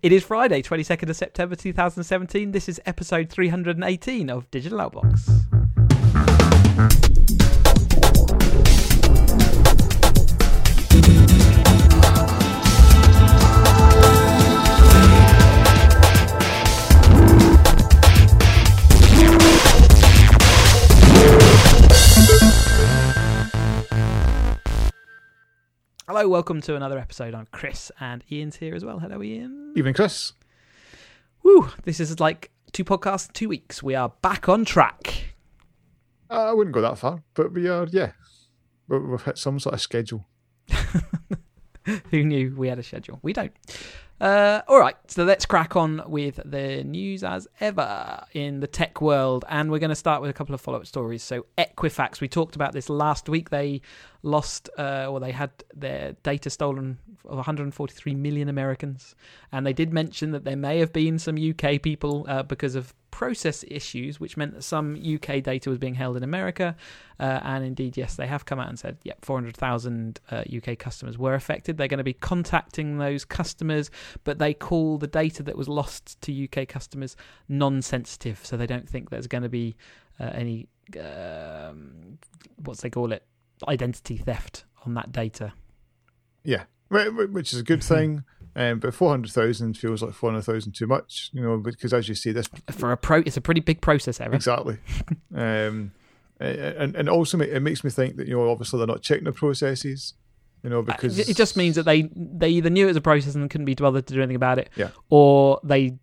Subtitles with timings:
[0.00, 2.52] It is Friday, 22nd of September 2017.
[2.52, 5.42] This is episode 318 of Digital Outbox.
[26.22, 27.34] Hello, welcome to another episode.
[27.34, 29.00] I'm Chris, and Ian's here as well.
[29.00, 29.72] Hello, Ian.
[29.74, 30.34] Evening, Chris.
[31.42, 31.68] Woo!
[31.82, 33.82] This is like two podcasts, two weeks.
[33.82, 35.34] We are back on track.
[36.30, 38.12] Uh, I wouldn't go that far, but we are, yeah.
[38.86, 40.24] We- We've hit some sort of schedule.
[42.12, 43.18] Who knew we had a schedule?
[43.22, 43.52] We don't.
[44.22, 49.00] Uh, all right, so let's crack on with the news as ever in the tech
[49.00, 51.24] world, and we're going to start with a couple of follow-up stories.
[51.24, 53.50] So Equifax, we talked about this last week.
[53.50, 53.80] They
[54.22, 59.16] lost, uh, or they had their data stolen of 143 million Americans,
[59.50, 62.94] and they did mention that there may have been some UK people uh, because of
[63.12, 66.74] process issues, which meant that some UK data was being held in America.
[67.20, 71.16] Uh, and indeed, yes, they have come out and said, yep, 400,000 uh, UK customers
[71.16, 71.76] were affected.
[71.76, 73.92] They're going to be contacting those customers,
[74.24, 77.16] but they call the data that was lost to UK customers
[77.48, 79.76] non-sensitive, so they don't think there's going to be
[80.20, 80.68] uh, any
[81.00, 82.18] um,
[82.64, 83.24] what's they call it
[83.68, 85.52] identity theft on that data.
[86.44, 88.24] Yeah, Wh- wh- which is a good thing.
[88.54, 92.50] Um, but 400,000 feels like 400,000 too much, you know, because as you see, this
[92.70, 94.34] For a pro, it's a pretty big process error.
[94.34, 94.76] exactly.
[95.34, 95.92] um,
[96.38, 99.32] and, and also it makes me think that, you know, obviously they're not checking the
[99.32, 100.12] processes,
[100.62, 103.00] you know, because Uh, it just means that they they either knew it was a
[103.00, 104.88] process and couldn't be bothered to do anything about it, Yeah.
[105.10, 105.98] or they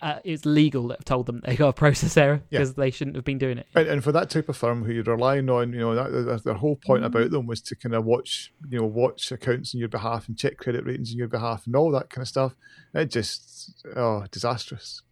[0.00, 2.60] uh, it's legal that have told them they got a process error Yeah.
[2.60, 3.66] because they shouldn't have been doing it.
[3.74, 6.42] And, and for that type of firm who you're relying on, you know, that, that,
[6.44, 9.80] their whole point about them was to kind of watch, you know, watch accounts on
[9.80, 12.54] your behalf and check credit ratings on your behalf and all that kind of stuff.
[12.94, 15.02] It just, oh, disastrous.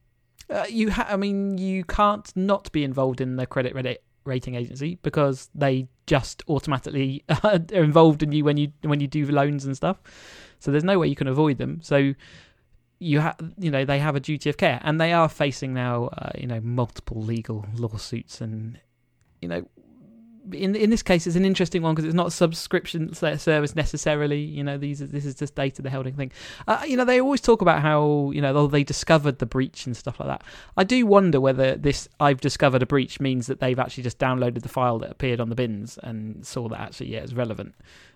[0.49, 4.55] Uh, you, ha- I mean, you can't not be involved in the credit Reddit rating
[4.55, 9.65] agency because they just automatically are involved in you when you when you do loans
[9.65, 10.01] and stuff.
[10.59, 11.81] So there's no way you can avoid them.
[11.83, 12.15] So
[12.99, 16.07] you have, you know, they have a duty of care, and they are facing now,
[16.07, 18.79] uh, you know, multiple legal lawsuits, and
[19.41, 19.67] you know.
[20.51, 24.41] In in this case, it's an interesting one because it's not subscription service necessarily.
[24.41, 26.33] You know, these this is just data they're holding thing.
[26.67, 29.87] Uh, you know, they always talk about how you know oh, they discovered the breach
[29.87, 30.43] and stuff like that.
[30.77, 34.63] I do wonder whether this I've discovered a breach means that they've actually just downloaded
[34.63, 37.75] the file that appeared on the bins and saw that actually yeah it's relevant.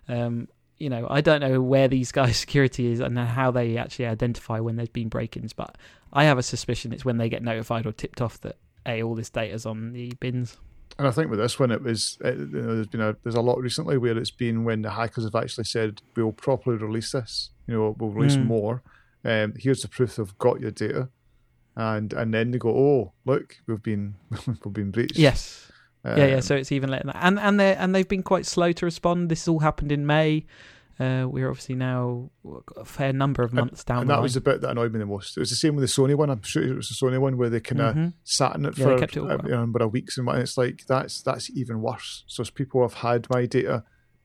[0.09, 0.49] Um,
[0.79, 4.61] you know, I don't know where these guys' security is and how they actually identify
[4.61, 5.79] when there's been break-ins, but
[6.13, 9.15] I have a suspicion it's when they get notified or tipped off that hey, all
[9.15, 10.59] this data's on the bins.
[10.99, 13.35] And I think with this one, it was it, you know, there's been a there's
[13.35, 17.13] a lot recently where it's been when the hackers have actually said we'll properly release
[17.13, 18.45] this, you know, we'll release Mm.
[18.47, 18.83] more.
[19.25, 21.09] Um, here's the proof they've got your data,
[21.77, 24.15] and and then they go, oh look, we've been
[24.47, 25.19] we've been breached.
[25.19, 25.71] Yes.
[26.05, 26.35] yeah, yeah.
[26.37, 28.85] Um, So it's even letting that, and and they and they've been quite slow to
[28.87, 29.29] respond.
[29.29, 30.47] This all happened in May.
[30.99, 32.31] Uh, we're obviously now
[32.77, 34.23] a fair number of months down and that line.
[34.23, 35.37] was the bit that annoyed me the most.
[35.37, 36.31] It was the same with the Sony one.
[36.31, 38.13] I'm sure it was the Sony one where they kind of Mhm.
[38.25, 39.41] sat in it Yeah, for it a, well.
[39.45, 42.25] you know, a number of weeks, and and it's like that's that's even worse.
[42.29, 43.85] So people have had my data,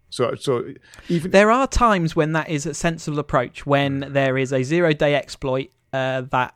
[0.09, 0.63] so so
[1.09, 4.93] even There are times when that is a sensible approach when there is a zero
[4.93, 6.55] day exploit uh, that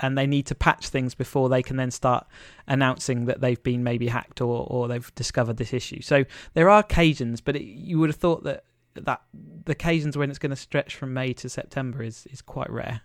[0.00, 2.26] and they need to patch things before they can then start
[2.66, 6.00] announcing that they've been maybe hacked or, or they've discovered this issue.
[6.00, 6.24] So
[6.54, 8.64] there are occasions, but it, you would have thought that
[9.04, 9.22] that
[9.64, 13.02] the occasions when it's going to stretch from May to September is is quite rare.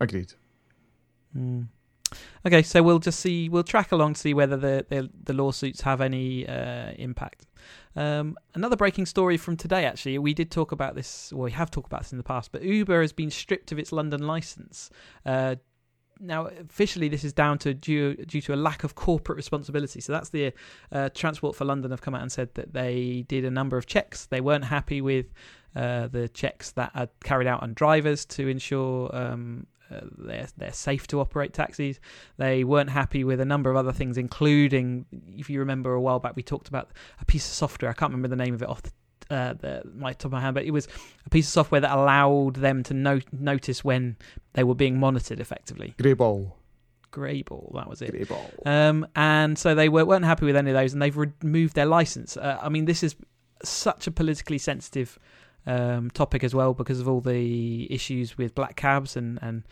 [0.00, 0.32] agreed.
[1.36, 1.68] Mm.
[2.46, 3.48] Okay, so we'll just see.
[3.48, 7.46] We'll track along to see whether the the, the lawsuits have any uh, impact.
[7.96, 9.84] Um, another breaking story from today.
[9.84, 11.32] Actually, we did talk about this.
[11.32, 13.78] Well, we have talked about this in the past, but Uber has been stripped of
[13.78, 14.90] its London license.
[15.24, 15.56] Uh,
[16.20, 20.00] now, officially, this is down to due due to a lack of corporate responsibility.
[20.00, 20.52] So that's the
[20.92, 23.86] uh, Transport for London have come out and said that they did a number of
[23.86, 24.26] checks.
[24.26, 25.26] They weren't happy with
[25.76, 30.72] uh, the checks that are carried out on drivers to ensure um, uh, they're they're
[30.72, 32.00] safe to operate taxis.
[32.36, 35.06] They weren't happy with a number of other things, including,
[35.36, 36.90] if you remember a while back, we talked about
[37.20, 37.90] a piece of software.
[37.90, 38.92] I can't remember the name of it off the,
[39.30, 40.88] uh, the my top of my hand, but it was
[41.26, 44.16] a piece of software that allowed them to no- notice when
[44.54, 45.94] they were being monitored effectively.
[45.98, 46.56] Grey ball,
[47.14, 48.12] Greyball, that was it.
[48.12, 48.66] Greyball.
[48.66, 51.86] Um, and so they were, weren't happy with any of those, and they've removed their
[51.86, 52.36] license.
[52.36, 53.14] Uh, I mean, this is
[53.62, 55.18] such a politically sensitive
[55.66, 59.62] um, topic as well because of all the issues with black cabs and and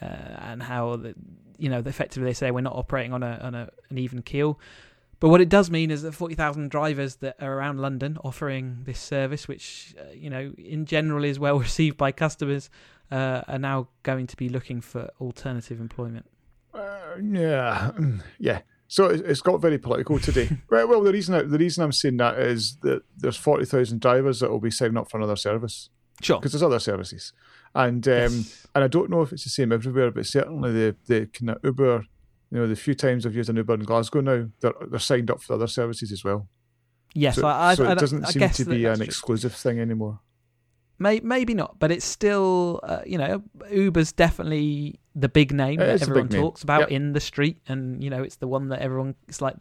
[0.00, 0.06] uh,
[0.40, 1.14] and how the,
[1.58, 4.58] you know effectively they say we're not operating on a on a, an even keel.
[5.22, 8.80] But what it does mean is that forty thousand drivers that are around London offering
[8.82, 12.68] this service, which uh, you know in general is well received by customers,
[13.12, 16.26] uh, are now going to be looking for alternative employment.
[16.74, 17.92] Uh, yeah,
[18.40, 18.62] yeah.
[18.88, 20.50] So it's got very political today.
[20.70, 24.00] well, well, the reason I, the reason I'm saying that is that there's forty thousand
[24.00, 25.88] drivers that will be signing up for another service.
[26.20, 27.32] Sure, because there's other services,
[27.76, 28.66] and um, yes.
[28.74, 31.58] and I don't know if it's the same everywhere, but certainly the the kind of
[31.62, 32.06] Uber,
[32.52, 35.30] you know, the few times I've used an Uber in Glasgow now, they're they're signed
[35.30, 36.48] up for other services as well.
[37.14, 39.04] Yes, so, I, so it doesn't I seem to be an true.
[39.04, 40.20] exclusive thing anymore.
[40.98, 45.86] May, maybe not, but it's still, uh, you know, Uber's definitely the big name It
[45.86, 46.40] that everyone name.
[46.42, 46.90] talks about Yep.
[46.90, 49.14] in the street, and you know, it's the one that everyone.
[49.28, 49.56] It's like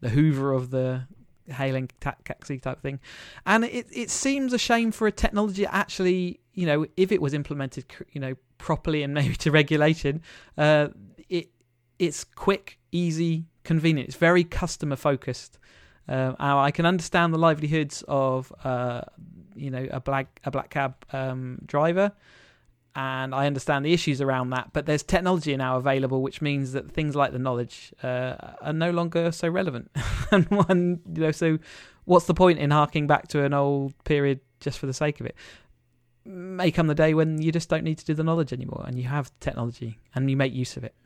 [0.00, 1.06] the Hoover of the
[1.48, 2.98] hailing taxi type thing,
[3.46, 7.34] and it it seems a shame for a technology actually, you know, if it was
[7.34, 10.22] implemented, you know, properly and maybe to regulation,
[10.58, 10.88] uh,
[11.28, 11.50] it
[12.02, 14.08] it's quick, easy, convenient.
[14.08, 15.60] It's very customer focused.
[16.08, 19.02] Um, I can understand the livelihoods of uh,
[19.54, 22.10] you know a black a black cab um, driver,
[22.96, 24.70] and I understand the issues around that.
[24.72, 28.90] But there's technology now available, which means that things like the knowledge uh, are no
[28.90, 29.88] longer so relevant.
[30.32, 31.60] and one, you know, so
[32.04, 35.26] what's the point in harking back to an old period just for the sake of
[35.26, 35.36] it?
[36.24, 38.98] May come the day when you just don't need to do the knowledge anymore, and
[38.98, 40.96] you have technology and you make use of it.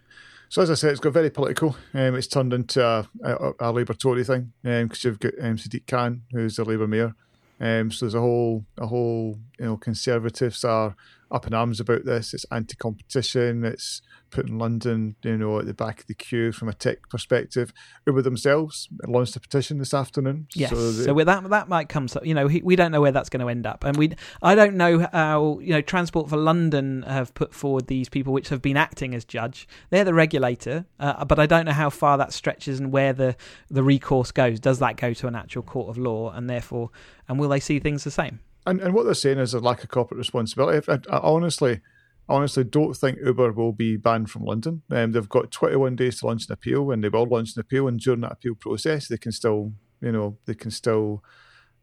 [0.48, 1.76] So as I said, it's got very political.
[1.92, 5.86] Um, it's turned into a, a, a Labour Tory thing because you've got um, Sadiq
[5.86, 7.14] Khan, who's the Labour mayor.
[7.60, 10.94] Um, so there's a whole, a whole, you know, Conservatives are
[11.30, 12.32] up in arms about this.
[12.34, 13.64] It's anti-competition.
[13.64, 14.00] It's
[14.30, 17.72] putting London, you know, at the back of the queue from a tech perspective.
[18.06, 20.46] Uber themselves launched a petition this afternoon.
[20.54, 20.70] Yes.
[20.70, 22.08] So, So, with that that might come.
[22.08, 24.12] So, you know, we don't know where that's going to end up, and we
[24.42, 28.48] I don't know how you know Transport for London have put forward these people, which
[28.48, 29.68] have been acting as judge.
[29.90, 33.36] They're the regulator, uh, but I don't know how far that stretches and where the
[33.70, 34.60] the recourse goes.
[34.60, 36.90] Does that go to an actual court of law, and therefore,
[37.28, 38.40] and will they see things the same?
[38.66, 40.86] And and what they're saying is a lack of corporate responsibility.
[40.88, 41.80] I, I honestly,
[42.28, 44.82] honestly don't think Uber will be banned from London.
[44.90, 47.88] Um, they've got 21 days to launch an appeal, and they will launch an appeal.
[47.88, 51.22] And during that appeal process, they can still, you know, they can still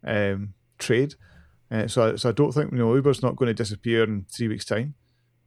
[0.05, 1.15] um, trade.
[1.71, 4.49] Uh, so, so I don't think you know Uber's not going to disappear in three
[4.49, 4.95] weeks' time.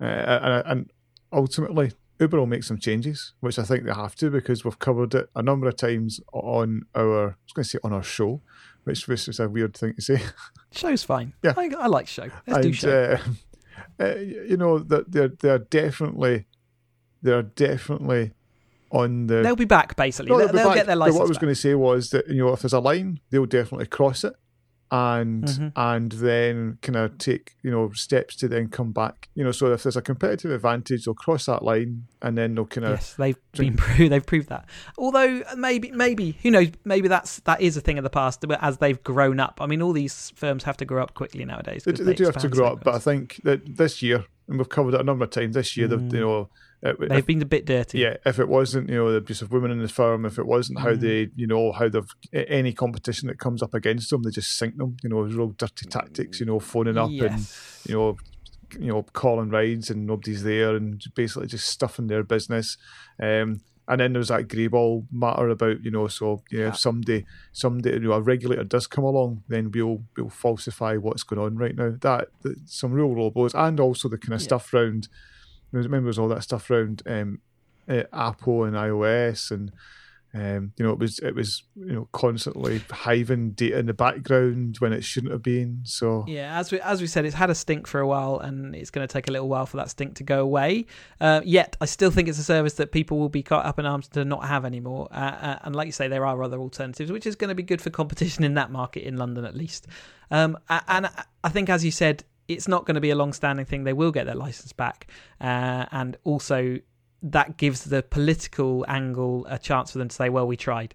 [0.00, 0.90] Uh, and, and
[1.32, 5.14] ultimately, Uber will make some changes, which I think they have to because we've covered
[5.14, 8.40] it a number of times on our, I was going to say on our show,
[8.86, 10.22] which, which is a weird thing to say.
[10.70, 11.32] Show's fine.
[11.42, 11.54] Yeah.
[11.56, 12.28] I, I like show.
[12.46, 13.18] Let's do show.
[13.98, 16.46] uh, uh, you know that they're they're definitely
[17.20, 18.32] they're definitely
[18.92, 19.42] on the.
[19.42, 20.30] they'll be back basically.
[20.30, 20.76] No, they'll, they'll they'll back.
[20.76, 21.18] get their But license.
[21.18, 23.46] What I was going to say was that you know if there's a line, they'll
[23.46, 24.34] definitely cross it,
[24.90, 25.72] and Mhm.
[25.74, 29.28] and then kind of take you know steps to then come back.
[29.34, 32.66] You know, so if there's a competitive advantage, they'll cross that line, and then they'll
[32.66, 34.12] kind of Yes, they've been proved.
[34.12, 34.66] They've proved that.
[34.98, 36.68] Although maybe, maybe who knows?
[36.84, 38.44] Maybe that's that is a thing of the past.
[38.60, 41.84] As they've grown up, I mean, all these firms have to grow up quickly nowadays.
[41.84, 44.58] They, 'cause they do have to grow up, but I think that this year, and
[44.58, 45.54] we've covered it a number of times.
[45.54, 46.12] This year, they've Mm.
[46.12, 46.48] you know,
[46.82, 47.98] it, they've been a bit dirty.
[47.98, 50.46] yeah, if it wasn't, you know, the abuse of women in the firm, if it
[50.46, 51.00] wasn't how Mhm.
[51.00, 54.76] they, you know, how they've any competition that comes up against them, they just sink
[54.76, 54.96] them.
[55.02, 56.38] You know, real dirty tactics.
[56.40, 57.48] You know, phoning up and
[57.88, 58.16] you know,
[58.78, 62.76] you know, calling rides and nobody's there and basically just stuffing their business.
[63.20, 66.68] Um, and then there's that Greyball matter about, you know, so you know, Yeah.
[66.70, 71.22] if somebody, somebody, you know, a regulator does come along, then we'll we'll falsify what's
[71.22, 71.94] going on right now.
[72.00, 74.44] That, that some real low blows, and also the kind of Yeah.
[74.44, 75.08] stuff around.
[75.72, 77.40] Remember, there was all that stuff around um,
[77.88, 79.72] uh, Apple and iOS, and
[80.34, 84.76] um, you know, it was it was you know constantly hiving data in the background
[84.80, 85.80] when it shouldn't have been.
[85.84, 88.74] So Yeah, as we as we said, it's had a stink for a while, and
[88.74, 90.86] it's going to take a little while for that stink to go away.
[91.20, 93.86] Uh, yet, I still think it's a service that people will be caught up in
[93.86, 95.08] arms to not have anymore.
[95.10, 97.62] Uh, uh, and like you say, there are other alternatives, which is going to be
[97.62, 99.86] good for competition in that market in London at least.
[100.30, 103.66] Um, and I- I think, as you said, it's not going to be a long-standing
[103.66, 103.84] thing.
[103.84, 105.08] They will get their license back,
[105.40, 106.78] uh, and also
[107.22, 110.94] that gives the political angle a chance for them to say, "Well, we tried."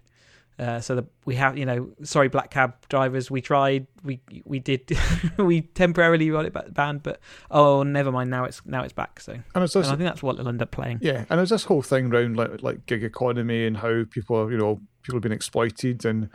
[0.58, 4.58] Uh, so that we have, you know, sorry, black cab drivers, we tried, we we
[4.58, 4.96] did,
[5.38, 7.18] we temporarily got it ba- banned, but
[7.50, 9.18] oh, never mind, now it's now it's back.
[9.18, 10.98] So and and I think that's what they'll end up playing.
[11.00, 14.52] yeah, and there's this whole thing around like like gig economy and how people are,
[14.52, 16.28] you know, people have been exploited, and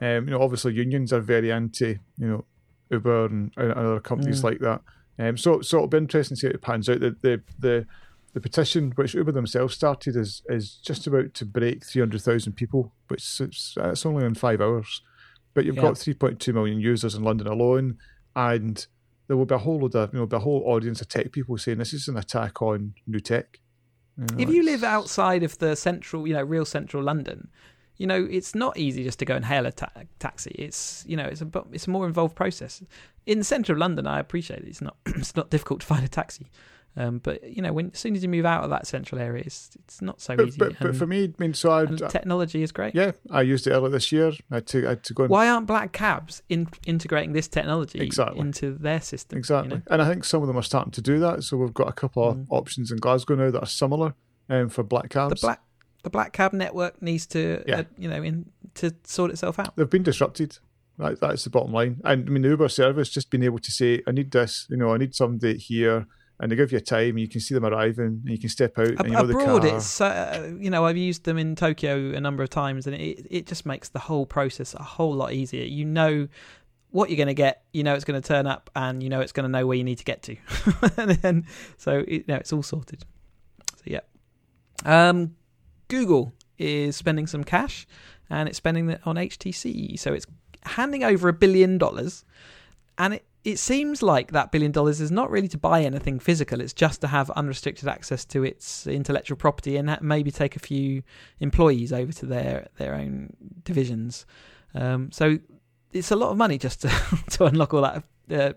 [0.00, 2.44] um, you know, obviously unions are very anti, you know,
[2.90, 4.44] Uber and, and other companies Mm.
[4.44, 4.80] like that.
[5.18, 7.00] Um, so so it'll be interesting to see how it pans out.
[7.00, 7.86] The the the,
[8.32, 12.54] the petition which Uber themselves started is is just about to break three hundred thousand
[12.54, 15.02] people, which is it's only in five hours.
[15.54, 15.82] But you've Yeah.
[15.82, 17.98] got three point two million users in London alone,
[18.34, 18.84] and
[19.28, 21.30] there will be a whole load of you know, be a whole audience of tech
[21.32, 23.60] people saying this is an attack on new tech.
[24.18, 27.48] You know, If you live outside of the central, you know, real central London,
[27.96, 30.50] you know, it's not easy just to go and hail a ta- taxi.
[30.58, 32.82] It's you know, it's a it's a more involved process.
[33.26, 34.68] In the centre of London, I appreciate it.
[34.68, 36.50] It's not it's not difficult to find a taxi.
[36.96, 39.42] Um, but you know, when as soon as you move out of that central area,
[39.44, 40.58] it's it's not so But, easy.
[40.58, 42.94] but, but and- for me, I mean, so I, and technology is great.
[42.94, 44.30] yeah, I used it earlier this year.
[44.50, 47.48] I had to, I had to go and Why aren't black cabs in, integrating this
[47.48, 48.38] technology Exactly.
[48.38, 49.36] into their system?
[49.36, 49.76] you Exactly.
[49.78, 49.82] know?
[49.90, 51.42] And I think some of them are starting to do that.
[51.42, 52.46] So we've got a couple of Mm.
[52.50, 54.14] options in Glasgow now that are similar
[54.48, 55.40] um, for black The cabs.
[55.40, 55.62] black
[56.04, 57.80] the black cab network needs to Yeah.
[57.80, 59.74] uh, you know in to sort itself out.
[59.76, 60.58] They've been disrupted.
[60.98, 62.00] That, that's the bottom line.
[62.04, 64.76] And I mean, the Uber service, just being able to say, I need this, you
[64.76, 66.06] know, I need somebody here.
[66.40, 68.48] And they give you a time, and you can see them arriving, and you can
[68.48, 69.76] step out, and you know Abroad, the car.
[69.76, 73.24] it's uh, you know I've used them in Tokyo a number of times, and it
[73.30, 75.62] it just makes the whole process a whole lot easier.
[75.64, 76.26] You know
[76.90, 79.20] what you're going to get, you know it's going to turn up, and you know
[79.20, 80.36] it's going to know where you need to get to,
[80.96, 81.46] and then
[81.76, 83.04] so you know, it's all sorted.
[83.76, 84.00] So yeah,
[84.84, 85.36] um,
[85.94, 87.86] Google is spending some cash,
[88.28, 90.26] and it's spending it on HTC, so it's
[90.62, 92.24] handing over a billion dollars,
[92.98, 96.60] and it it seems like that billion dollars is not really to buy anything physical.
[96.60, 101.02] It's just to have unrestricted access to its intellectual property and maybe take a few
[101.40, 104.26] employees over to their their own divisions.
[104.74, 105.38] Um, so
[105.92, 106.88] it's a lot of money just to,
[107.30, 108.54] to unlock all that, uh,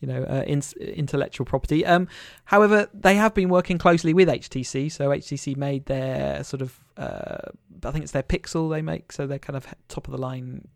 [0.00, 1.84] you know, uh, in, intellectual property.
[1.84, 2.08] Um,
[2.44, 4.90] however, they have been working closely with HTC.
[4.90, 7.50] So HTC made their sort of, uh,
[7.84, 9.12] I think it's their Pixel they make.
[9.12, 10.68] So they're kind of top of the line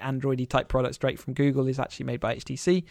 [0.00, 2.84] Androidy type product straight from Google is actually made by HTC,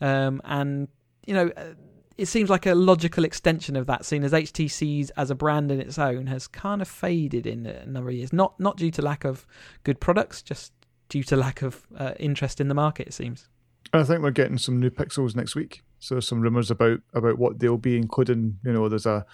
[0.00, 0.88] um, and
[1.26, 1.50] you know.
[1.56, 1.74] Uh,
[2.16, 5.80] it seems like a logical extension of that, seen as HTC's as a brand in
[5.80, 8.32] its own has kind of faded in a number of years.
[8.32, 9.44] Not not due to lack of
[9.82, 10.72] good products, just
[11.08, 13.08] due to lack of uh, interest in the market.
[13.08, 13.48] It seems.
[13.92, 15.82] And I think we're getting some new pixels next week.
[15.98, 19.24] So some rumours about about what they'll be, including you know, there's a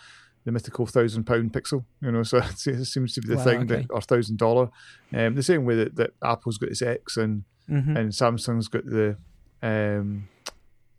[0.44, 1.84] the mythical thousand pound pixel.
[2.00, 3.66] You know, so it seems to be the Wow, thing okay.
[3.82, 4.70] that or thousand dollar.
[5.14, 7.96] Um, the same way that, that Apple's got its X and Mm-hmm.
[7.96, 9.16] and Samsung's got the
[9.62, 10.28] um,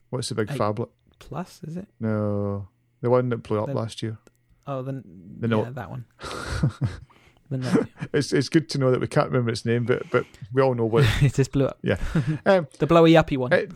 [0.10, 0.58] what's the big Eight.
[0.58, 0.88] phablet?
[1.20, 1.86] Plus, is it?
[2.00, 2.70] No,
[3.01, 4.17] the one that blew up The- last year.
[4.65, 5.03] Oh, then
[5.39, 5.75] The yeah, Note.
[5.75, 6.05] that one.
[8.13, 10.74] It's it's good to know that we can't remember its name, but but we all
[10.75, 11.05] know what.
[11.22, 11.79] it just blew up.
[12.46, 13.53] Um, The blowy uppy one.
[13.53, 13.72] it,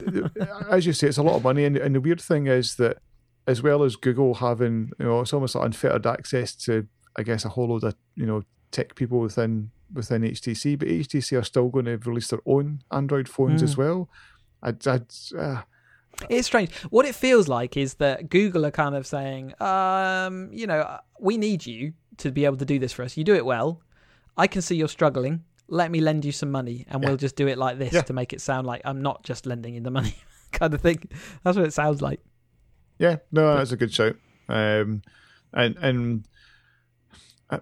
[0.69, 2.97] as you say, it's a lot of money, and, and the weird thing is that
[3.47, 7.45] as well as Google having, you know, it's almost like unfettered access to, I guess,
[7.45, 11.69] a whole load of you know tech people within within HTC, but HTC are still
[11.69, 13.65] going to release their own Android phones Mm.
[13.65, 14.09] as well.
[14.63, 14.99] I, I,
[15.37, 15.61] uh,
[16.29, 16.73] It's strange.
[16.89, 21.37] What it feels like is that Google are kind of saying, um, you know, we
[21.37, 23.17] need you to be able to do this for us.
[23.17, 23.81] You do it well.
[24.37, 25.43] I can see you're struggling.
[25.67, 27.09] Let me lend you some money, and Yeah.
[27.09, 28.01] we'll just do it like this Yeah.
[28.03, 30.15] to make it sound like I'm not just lending you the money,
[30.51, 31.07] kind of thing.
[31.43, 32.19] That's what it sounds like.
[32.99, 34.15] yeah, no, that's a good shout.
[34.47, 35.01] Um,
[35.53, 36.27] and and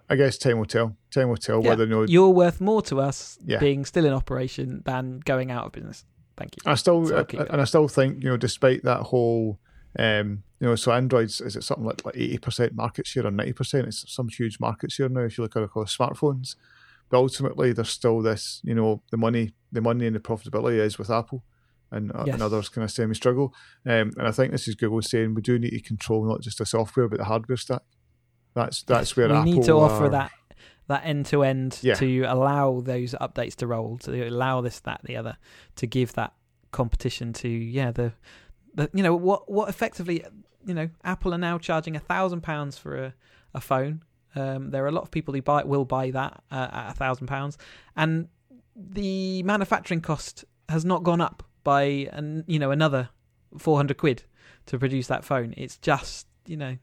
[0.09, 0.95] I- guess time will tell.
[1.11, 1.69] Time will tell Yeah.
[1.69, 2.03] whether you know.
[2.03, 6.05] You're worth more to us being still in operation than going out of business.
[6.37, 6.61] Thank you.
[6.71, 9.59] I still So I- and I still think you know, despite that whole,
[9.99, 13.31] um, you know, so Android's is it something like like eighty percent market share or
[13.31, 13.87] ninety percent?
[13.87, 16.55] It's some huge market share now if you look at across smartphones.
[17.09, 20.97] But ultimately, there's still this, you know, the money, the money and the profitability is
[20.97, 21.43] with Apple,
[21.91, 22.33] and, uh, Yes.
[22.35, 23.53] and others kind of semi struggle.
[23.85, 26.57] Um, and I think this is Google saying we do need to control not just
[26.57, 27.81] the software but the hardware stack.
[28.55, 29.35] That's that's where Apple.
[29.43, 30.31] we Apple need to offer are- that
[30.87, 35.15] that end to end to allow those updates to roll, to allow this, that, the
[35.15, 35.37] other,
[35.77, 36.33] to give that
[36.71, 38.11] competition to yeah the,
[38.73, 40.23] the you know what what effectively
[40.65, 43.13] you know Apple are now charging a thousand pounds for a,
[43.53, 44.03] a phone.
[44.35, 46.93] Um, there are a lot of people who buy will buy that uh, at a
[46.93, 47.57] thousand pounds,
[47.95, 48.27] and
[48.75, 53.09] the manufacturing cost has not gone up by an, you know another
[53.57, 54.23] four hundred quid
[54.65, 55.53] to produce that phone.
[55.57, 56.77] It's just you know.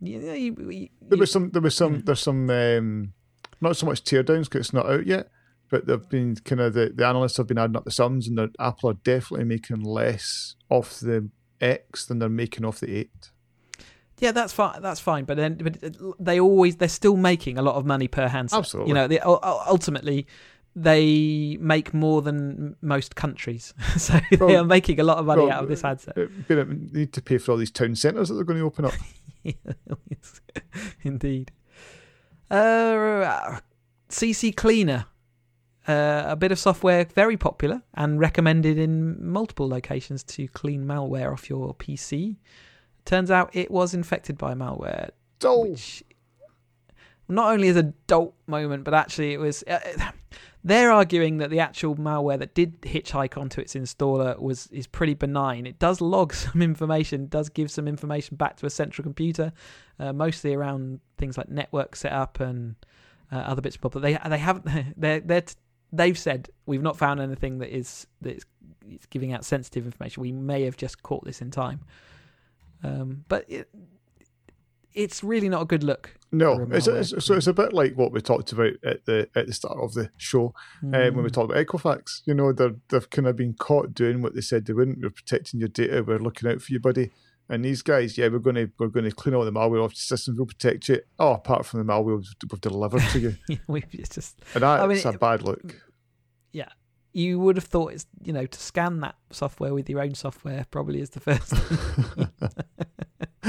[0.00, 1.50] You, you, you, There was some.
[1.50, 2.02] There was some.
[2.02, 2.06] Mm.
[2.06, 2.48] There's some.
[2.48, 3.12] Um,
[3.60, 5.28] not so much teardowns because it's not out yet,
[5.70, 8.38] but they've been kind of the, the analysts have been adding up the sums, and
[8.38, 11.28] the, Apple are definitely making less off the
[11.60, 13.30] X than they're making off the eight.
[14.18, 14.82] Yeah, that's fine.
[14.82, 15.24] That's fine.
[15.24, 15.78] But then, but
[16.18, 18.58] they always they're still making a lot of money per handset.
[18.58, 18.90] Absolutely.
[18.90, 20.26] You know, they, ultimately
[20.74, 25.42] they make more than most countries, so they Well- are making a lot of money
[25.42, 26.16] well, out of this handset.
[26.16, 28.84] Uh, They need to pay for all these town centres that they're going to open
[28.84, 28.94] up.
[29.44, 30.40] Yes,
[31.02, 31.52] Indeed.
[32.50, 33.60] Uh,
[34.10, 35.06] CCleaner,
[35.88, 41.32] uh, a bit of software very popular and recommended in multiple locations to clean malware
[41.32, 42.36] off your PC.
[43.06, 45.10] Turns out it was infected by malware,
[45.42, 46.04] which
[47.26, 49.62] not only is a dolt moment, but actually it was.
[49.64, 49.78] Uh,
[50.64, 55.14] they're arguing that the actual malware that did hitchhike onto its installer was is pretty
[55.14, 55.64] benign.
[55.64, 59.52] It does log some information, does give some information back to a central computer,
[59.98, 62.74] uh, mostly around things like network setup and
[63.32, 63.94] uh, other bits and bobs.
[63.94, 64.66] But they they haven't.
[64.98, 65.44] They're, they're
[65.92, 68.46] they've said we've not found anything that is that is,
[68.90, 70.22] is giving out sensitive information.
[70.22, 71.80] We may have just caught this in time.
[72.84, 73.68] Um, but it,
[74.94, 76.14] it's really not a good look.
[76.30, 79.46] No, it's, it's, so it's a bit like what we talked about at the at
[79.46, 80.52] the start of the show
[80.82, 81.32] um, when we Mm.
[81.32, 82.20] talked about Equifax.
[82.26, 85.00] You know, they're, they've kind of been caught doing what they said they wouldn't.
[85.00, 86.04] We're protecting your data.
[86.06, 87.10] We're looking out for you, buddy.
[87.50, 89.94] And these guys, yeah, we're going to we're going to clean all the malware off
[89.94, 90.38] the systems.
[90.38, 91.00] We'll protect you.
[91.18, 93.36] Oh, apart from the malware we've, we've delivered to you,
[93.66, 95.76] We've it's just and that's I mean, a bad look.
[96.52, 96.68] Yeah,
[97.12, 100.66] you would have thought it's you know to scan that software with your own software
[100.70, 101.50] probably is the first.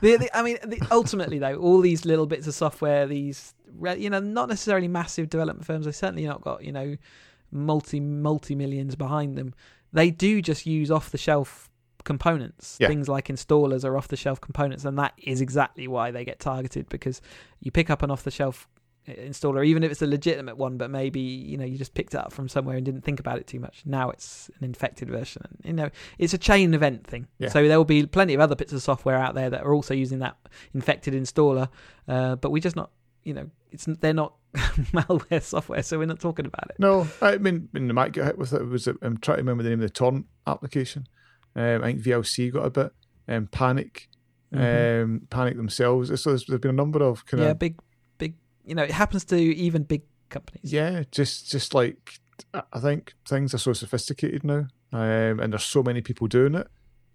[0.00, 4.10] the, I mean, the, ultimately though, all these little bits of software, these re- you
[4.10, 5.86] know, not necessarily massive development firms.
[5.86, 6.96] They certainly not got you know
[7.52, 9.54] multi multi millions behind them.
[9.92, 11.70] They do just use off the shelf
[12.04, 12.76] components.
[12.80, 12.88] Yeah.
[12.88, 16.40] Things like installers are off the shelf components, and that is exactly why they get
[16.40, 17.20] targeted because
[17.60, 18.68] you pick up an off the shelf
[19.08, 22.18] installer, even if it's a legitimate one, but maybe you know you just picked it
[22.18, 23.82] up from somewhere and didn't think about it too much.
[23.84, 25.42] Now it's an infected version.
[25.64, 27.26] You know, it's a chain event thing.
[27.38, 27.48] Yeah.
[27.48, 29.94] So there will be plenty of other bits of software out there that are also
[29.94, 30.36] using that
[30.74, 31.68] infected installer,
[32.08, 32.90] uh, but we just not.
[33.24, 36.76] You know, it's they're not malware software, so we're not talking about it.
[36.78, 39.62] No, I mean, they might get hit with it, was it, I'm trying to remember
[39.62, 41.06] the name of the torrent application.
[41.54, 42.92] Um, I think VLC got a bit.
[43.28, 44.08] Um, Panic,
[44.52, 45.02] Mhm.
[45.04, 46.08] um, Panic themselves.
[46.20, 47.78] So there's, there's been a number of kind yeah, of yeah, big,
[48.18, 48.34] big.
[48.66, 50.72] You know, it happens to even big companies.
[50.72, 52.20] yeah, just just like
[52.54, 56.66] I- think things are so sophisticated now, um, and there's so many people doing it.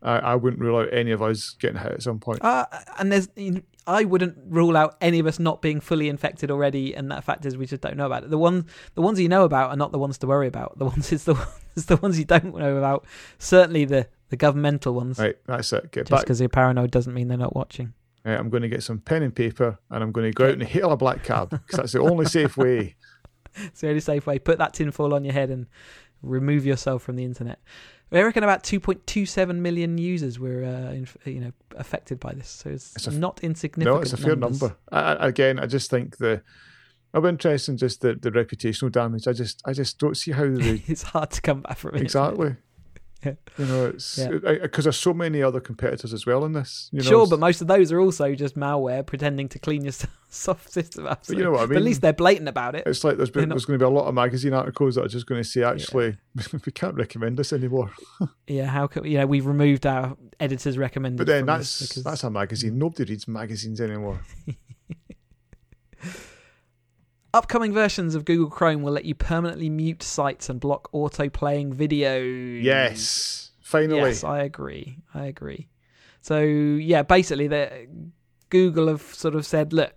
[0.01, 2.43] I, I wouldn't rule out any of us getting hit at some point.
[2.43, 2.65] Uh,
[2.99, 6.51] and there's, you know, I wouldn't rule out any of us not being fully infected
[6.51, 8.29] already, and that fact is we just don't know about it.
[8.29, 8.65] The one,
[8.95, 10.77] the ones you know about are not the ones to worry about.
[10.77, 13.05] The ones is the ones, the ones you don't know about.
[13.39, 15.17] Certainly the the governmental ones.
[15.17, 15.91] Right, that's it.
[15.91, 17.93] Get Just because you're paranoid doesn't mean they're not watching.
[18.25, 20.53] Uh, I'm going to get some pen and paper, and I'm going to go out
[20.53, 22.95] and hail a black cab because that's the only safe way.
[23.59, 24.37] It's the only safe way.
[24.37, 25.65] Put that tinfoil on your head and
[26.21, 27.59] remove yourself from the internet.
[28.11, 32.47] I reckon about 2.27 million users were, uh, inf- you know, affected by this.
[32.47, 33.95] So it's, It's a not insignificant.
[33.95, 34.61] No, it's a fair numbers.
[34.61, 34.77] number.
[34.91, 36.41] I, again, I just think the.
[37.13, 39.27] I'm interested in just the, the reputational damage.
[39.27, 42.01] I just I just don't see how they it's hard to come back from it.
[42.01, 42.55] exactly.
[43.25, 43.33] Yeah.
[43.57, 44.57] You know, it's Yeah.
[44.61, 46.89] because there's so many other competitors as well in this.
[46.91, 49.93] You know, sure, but most of those are also just malware pretending to clean your
[50.29, 51.23] soft system up.
[51.27, 51.77] But you know what I mean.
[51.77, 52.83] At least they're blatant about it.
[52.85, 55.05] It's like there's, been, not- there's going to be a lot of magazine articles that
[55.05, 56.17] are just going to say, actually,
[56.65, 57.91] we can't recommend this anymore.
[58.47, 61.17] Yeah, how can you know we've removed our editors recommended.
[61.17, 62.77] But then that's because- that's a magazine.
[62.77, 64.21] Nobody reads magazines anymore.
[67.37, 71.73] Upcoming versions of Google Chrome will let you permanently mute sites and block auto playing
[71.73, 72.63] videos.
[72.63, 74.01] Yes, finally.
[74.01, 74.97] Yes, I agree.
[75.13, 75.69] I agree.
[76.21, 77.87] So yeah, basically, the
[78.49, 79.93] Google have sort of said, look,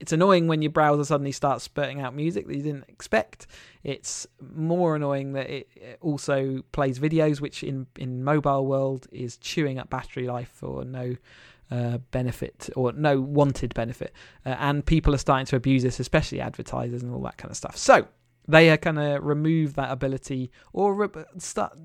[0.00, 3.46] it's annoying when your browser suddenly starts spurting out music that you didn't expect.
[3.82, 9.36] It's more annoying that it it also plays videos, which in in mobile world is
[9.36, 11.16] chewing up battery life for no
[11.70, 14.12] uh, benefit or no wanted benefit.
[14.44, 17.56] Uh, and people are starting to abuse this, especially advertisers and all that kind of
[17.56, 17.76] stuff.
[17.76, 18.08] So
[18.48, 21.76] they are going to remove that ability or re- start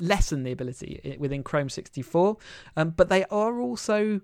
[0.00, 2.36] lessen the ability within Chrome 64.
[2.76, 4.20] Um, but they are also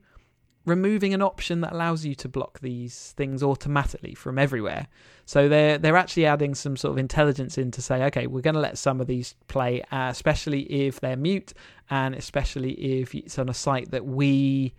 [0.66, 4.88] removing an option that allows you to block these things automatically from everywhere.
[5.24, 8.54] So they're they're actually adding some sort of intelligence in to say, okay, we're going
[8.54, 11.52] to let some of these play, uh, especially if they're mute,
[11.88, 14.74] and especially if it's on a site that we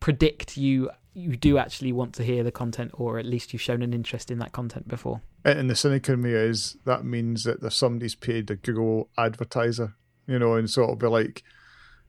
[0.00, 3.82] predict you you do actually want to hear the content, or at least you've shown
[3.82, 5.20] an interest in that content before.
[5.44, 9.94] And the cynic in me is that means that somebody's paid a Google advertiser,
[10.26, 11.42] you know, and so it'll be like,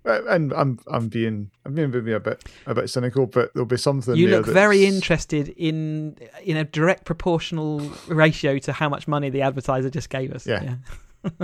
[0.06, 3.78] Uh, and I'm I'm being I'm being a bit a bit cynical, but there'll be
[3.78, 4.16] something.
[4.16, 9.42] you look very interested in in a direct proportional ratio to how much money the
[9.42, 10.46] advertiser just gave us.
[10.46, 10.76] Yeah.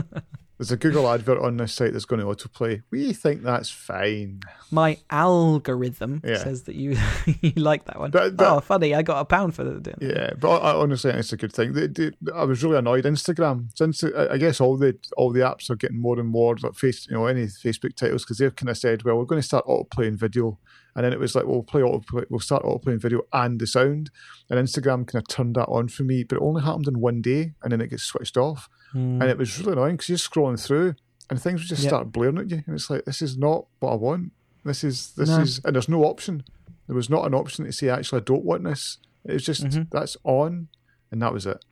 [0.60, 2.84] There's a Google advert on this site that's going to autoplay.
[2.92, 4.42] We think that's fine.
[4.72, 6.38] My algorithm Yeah.
[6.38, 6.98] says that you
[7.42, 8.12] you like that one.
[8.12, 8.94] But- but- oh, funny!
[8.94, 9.96] I got a pound for the.
[10.02, 11.74] Yeah, but I, honestly it's a good thing.
[11.74, 11.88] The,
[12.22, 13.06] the, I was really annoyed.
[13.06, 16.56] Instagram, since I I guess all the all the apps are getting more and more
[16.62, 19.42] like face, you know, any Facebook titles because they've kind of said, well, we're going
[19.42, 20.60] to start autoplaying video,
[21.00, 23.58] and then it was like, well, we'll play auto, we'll start auto playing video and
[23.58, 24.12] the sound,
[24.50, 27.22] and Instagram kind of turned that on for me, but it only happened in one
[27.22, 29.22] day, and then it gets switched off, Hmm.
[29.22, 30.96] and it was really annoying because you're scrolling through,
[31.30, 31.90] and things would just Yep.
[31.90, 34.34] start blaring at you, and it's like, this is not what I want.
[34.66, 35.40] This is this No.
[35.40, 36.44] is, and there's no option.
[36.88, 38.98] There was not an option to say, actually, I don't want this.
[39.24, 39.90] It was just Mhm.
[39.90, 40.68] that's on,
[41.12, 41.64] and that was it.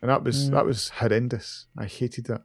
[0.00, 0.52] And that was Mm.
[0.52, 1.66] that was horrendous.
[1.76, 2.42] I hated that.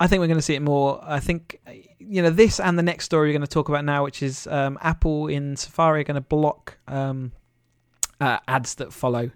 [0.00, 1.00] I think we're going to see it more.
[1.02, 1.60] I think
[1.98, 4.46] you know this and the next story we're going to talk about now, which is
[4.46, 7.32] um, Apple in Safari are going to block um,
[8.20, 9.30] uh, ads that follow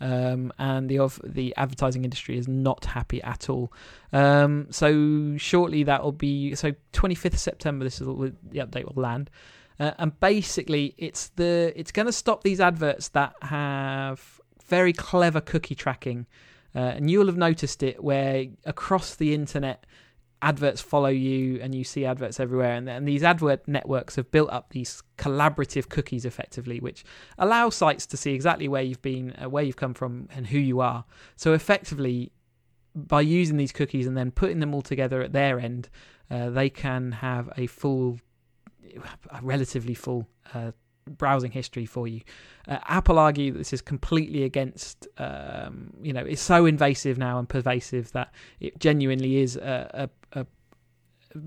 [0.00, 3.72] um, and the of the advertising industry is not happy at all.
[4.12, 7.84] Um, so shortly that will be so 25th September.
[7.84, 9.30] This is the update will land.
[9.80, 15.40] Uh, and basically, it's the it's going to stop these adverts that have very clever
[15.40, 16.26] cookie tracking,
[16.74, 19.84] uh, and you'll have noticed it where across the internet,
[20.44, 22.74] adverts follow you and you see adverts everywhere.
[22.74, 27.04] And, and these advert networks have built up these collaborative cookies effectively which
[27.38, 30.58] allow sites to see exactly where you've been uh, where you've come from and who
[30.58, 31.04] you are.
[31.36, 32.30] So effectively
[32.94, 35.88] by using these cookies and then putting them all together at their end
[36.30, 38.18] uh, they can have a full
[39.30, 40.72] a relatively full uh,
[41.06, 42.20] browsing history for you.
[42.66, 47.38] Uh, Apple argue that this is completely against, um, you know, it's so invasive now
[47.38, 50.46] and pervasive that it genuinely is a, a, a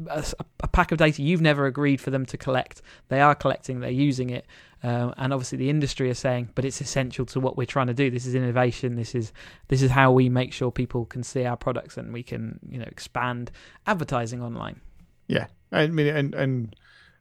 [0.10, 0.26] a,
[0.60, 2.82] a, pack of data you've never agreed for them to collect.
[3.08, 4.46] They are collecting, they're using it,
[4.84, 7.94] um, and obviously the industry is saying, but it's essential to what we're trying to
[7.94, 8.12] do.
[8.12, 8.96] This is innovation.
[8.96, 9.32] This is
[9.70, 12.80] this is how we make sure people can see our products and we can you
[12.80, 13.52] know expand
[13.86, 14.82] advertising online.
[15.28, 16.76] Yeah, I mean, and and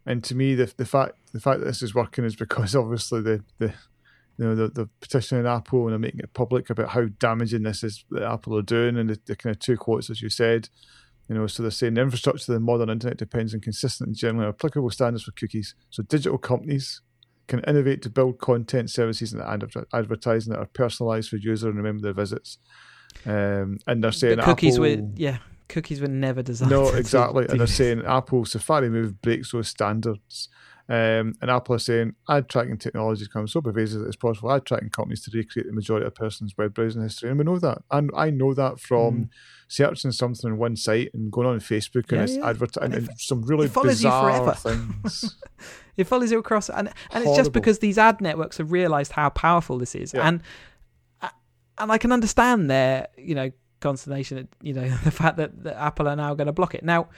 [0.07, 3.21] and to me, the the fact the fact that this is working is because obviously
[3.21, 3.75] the the
[4.39, 7.83] you know the, the petitioning Apple and they're making it public about how damaging this
[7.83, 10.69] is that Apple are doing, and the, the kind of two quotes as you said.
[11.29, 14.17] You know, so they're saying the infrastructure of the modern internet depends on consistent and
[14.17, 15.75] generally applicable standards for cookies.
[15.91, 17.01] So digital companies
[17.49, 19.43] can innovate to build content, services, and
[19.93, 22.59] advertising that are personalised for user and remember their visits.
[23.25, 26.71] Um, and they're saying but cookies Apple, were yeah cookies were never designed.
[26.77, 27.47] No, exactly.
[27.49, 30.49] and they're saying Apple Safari Move breaks those standards.
[30.89, 34.53] Um, and Apple is saying ad tracking technology is becoming so pervasive that it's possible
[34.53, 37.29] ad tracking companies to recreate the majority of a person's web browsing history.
[37.29, 37.79] And we know that.
[37.91, 39.29] And I know that from mm.
[39.67, 42.49] searching something on one site and going on Facebook and yeah, it's yeah.
[42.49, 45.37] advertising and, and some really bizarre things.
[45.97, 46.71] it follows you across.
[46.71, 50.15] And, and it's just because these ad networks have realized how powerful this is.
[50.15, 50.29] Yeah.
[50.29, 50.43] And
[51.21, 51.31] uh,
[51.79, 53.51] and I can understand their, you know,
[53.87, 56.85] consternation at you know the fact that, that Apple are now going to block it.
[56.85, 57.09] Now,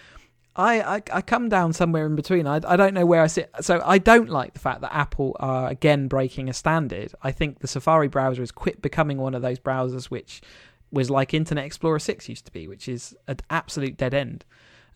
[0.55, 2.47] I, I, I come down somewhere in between.
[2.47, 3.51] I I don't know where I sit.
[3.61, 7.13] So I don't like the fact that Apple are again breaking a standard.
[7.23, 10.43] I think the Safari browser has quit becoming one of those browsers which
[10.91, 14.45] was like Internet Explorer six used to be, which is an absolute dead end.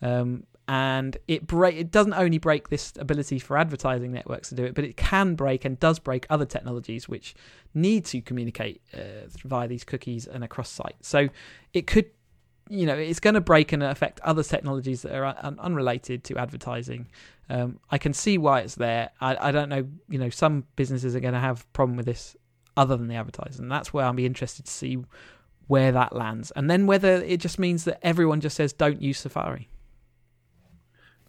[0.00, 4.64] Um, and it break it doesn't only break this ability for advertising networks to do
[4.64, 7.34] it, but it can break and does break other technologies which
[7.74, 11.08] need to communicate uh, via these cookies and across sites.
[11.08, 11.28] So
[11.72, 12.06] it could,
[12.68, 16.38] you know, it's going to break and affect other technologies that are un- unrelated to
[16.38, 17.08] advertising.
[17.50, 19.10] Um, I can see why it's there.
[19.20, 22.36] I, I don't know, you know, some businesses are going to have problem with this
[22.76, 23.62] other than the advertising.
[23.62, 24.98] And that's where I'll be interested to see
[25.68, 29.18] where that lands, and then whether it just means that everyone just says don't use
[29.18, 29.68] Safari.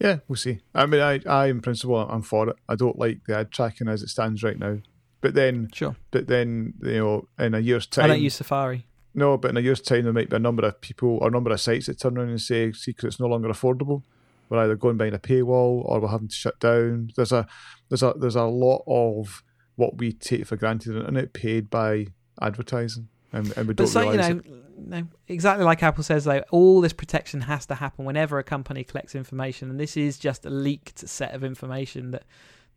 [0.03, 0.59] Yeah, we'll see.
[0.75, 2.57] I mean, I, I in principle, I'm for it.
[2.67, 4.79] I don't like the ad tracking as it stands right now.
[5.21, 5.95] But then, sure.
[6.11, 8.85] But then, you know, in a year's time, I don't use Safari.
[9.15, 11.31] No, but in a year's time, there might be a number of people or a
[11.31, 14.03] number of sites that turn around and say, "See, because it's no longer affordable,
[14.49, 17.47] we're either going behind a paywall or we're having to shut down." There's a
[17.87, 19.41] there's a there's a lot of
[19.77, 22.07] what we take for granted on it paid by
[22.41, 26.25] advertising, and, and we don't so, realize you know, it no, exactly like Apple says
[26.25, 30.17] though, all this protection has to happen whenever a company collects information, and this is
[30.17, 32.23] just a leaked set of information that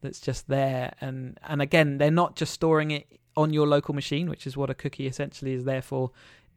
[0.00, 0.94] that's just there.
[1.00, 4.70] And and again, they're not just storing it on your local machine, which is what
[4.70, 6.10] a cookie essentially is there for.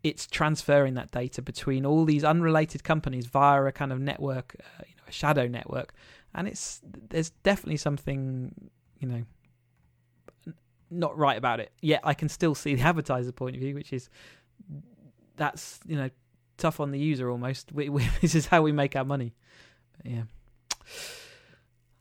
[0.03, 4.83] It's transferring that data between all these unrelated companies via a kind of network, uh,
[4.87, 5.93] you know, a shadow network,
[6.33, 9.23] and it's there's definitely something you know
[10.91, 11.71] not right about it.
[11.81, 14.09] Yet I can still see the advertiser point of view, which is
[15.39, 16.11] that's you know
[16.57, 17.71] tough on the user almost.
[17.71, 19.33] We, we, this is how we make our money.
[19.97, 20.23] But yeah,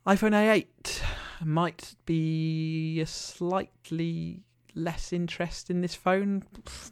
[0.07, 1.01] iPhone A8
[1.45, 4.43] might be a slightly
[4.75, 6.45] less interest in this phone.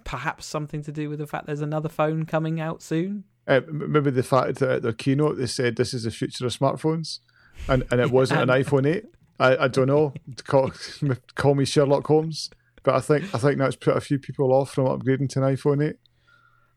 [0.05, 3.25] Perhaps something to do with the fact there's another phone coming out soon.
[3.47, 6.57] Uh, maybe the fact that at their keynote they said this is the future of
[6.57, 7.21] smartphones,
[7.69, 9.05] and, and it wasn't an iPhone 8.
[9.39, 10.15] I, I don't know.
[10.45, 10.73] Call,
[11.35, 12.51] call me Sherlock Holmes,
[12.83, 15.57] but I think I think that's put a few people off from upgrading to an
[15.57, 15.97] iPhone 8.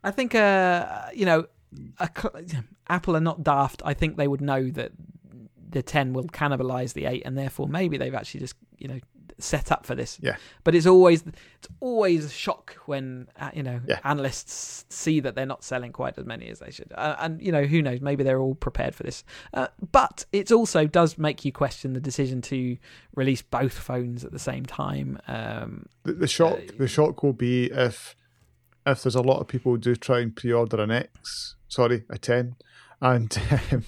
[0.03, 1.45] I think, uh, you know,
[1.99, 2.09] a,
[2.88, 3.81] Apple are not daft.
[3.85, 4.91] I think they would know that
[5.69, 8.99] the 10 will cannibalize the 8 and therefore maybe they've actually just you know
[9.38, 10.19] set up for this.
[10.21, 10.35] Yeah.
[10.63, 13.99] But it's always it's always a shock when uh, you know yeah.
[14.03, 16.91] analysts see that they're not selling quite as many as they should.
[16.93, 18.01] Uh, and you know who knows?
[18.01, 19.23] Maybe they're all prepared for this.
[19.53, 22.77] Uh, but it also does make you question the decision to
[23.15, 27.33] release both phones at the same time um, the, the shock uh, the shock will
[27.33, 28.15] be if
[28.86, 32.18] if there's a lot of people who do try and pre-order an X, sorry, a
[32.18, 32.56] 10,
[33.02, 33.86] and um,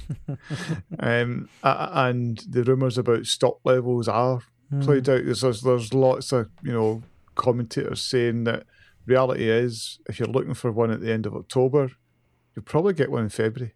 [0.99, 4.83] um, and the rumours about stock levels are mm.
[4.83, 5.25] played out.
[5.25, 7.03] There's, there's lots of you know
[7.35, 8.65] commentators saying that
[9.05, 11.91] reality is, if you're looking for one at the end of October,
[12.55, 13.73] you'll probably get one in February.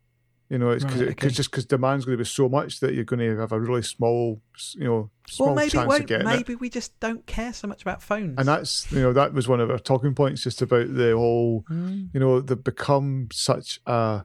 [0.48, 1.36] You know, it's cause it, cause okay.
[1.36, 3.82] just because demand's going to be so much that you're going to have a really
[3.82, 4.40] small,
[4.76, 6.06] you know, small Well, maybe chance of won't.
[6.08, 6.30] getting it.
[6.36, 8.36] Maybe we just don't care so much about phones.
[8.38, 11.66] And that's you know that was one of our talking points, just about the whole
[11.72, 12.10] Mm.
[12.14, 14.24] you know they've become such a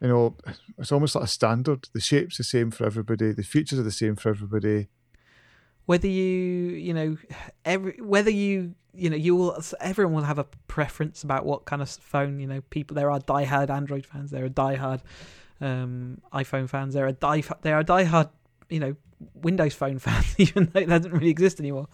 [0.00, 0.36] you know
[0.78, 1.88] it's almost like a standard.
[1.92, 3.32] The shape's the same for everybody.
[3.32, 4.86] The features are the same for everybody.
[5.90, 7.16] Whether you you know
[7.64, 11.82] every whether you you know you will everyone will have a preference about what kind
[11.82, 15.00] of phone you know people there are diehard android fans there are diehard
[15.60, 18.30] um iphone fans there are die there are diehard
[18.68, 18.94] you know
[19.34, 21.88] windows phone fans even though it doesn't really exist anymore.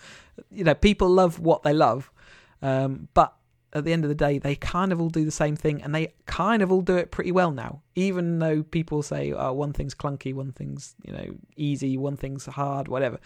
[0.51, 2.13] You know people love what they love
[2.61, 3.33] um but
[3.73, 5.95] at the end of the day they kind of all do the same thing and
[5.95, 9.73] they kind of all do it pretty well now even though people say oh one
[9.73, 13.19] thing's clunky one thing's you know easy one thing's hard whatever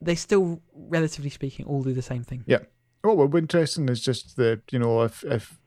[0.00, 2.44] they still, relatively speaking, all do the same thing.
[3.02, 5.58] What will be interesting is just the you know if if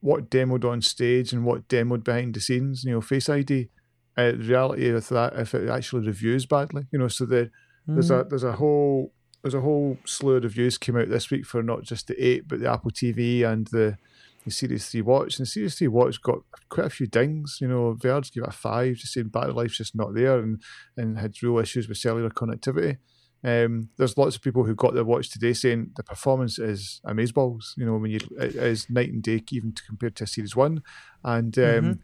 [0.00, 2.82] what demoed on stage and what demoed behind the scenes.
[2.84, 3.68] You know, Face ID.
[4.16, 7.50] Uh, the reality of that, if it actually reviews badly, you know, so there's
[7.88, 8.20] Mm.
[8.20, 11.62] a there's a whole there's a whole slew of reviews came out this week for
[11.62, 13.96] not just the eight but the Apple TV and the
[14.44, 15.38] the Series Three Watch.
[15.38, 17.58] And the Series Three Watch got quite a few dings.
[17.60, 20.60] You know, Verge gave it a five, just saying battery life's just not there, and
[20.96, 22.98] and had real issues with cellular connectivity.
[23.44, 27.76] Um, there's lots of people who got their watch today saying the performance is amazeballs.
[27.76, 30.54] You know, when you it is night and day even to compared to a Series
[30.56, 30.82] One,
[31.24, 31.98] and um, Mhm.